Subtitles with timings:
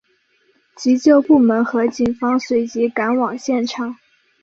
[0.75, 3.97] 急救部门和警方随即赶往现场。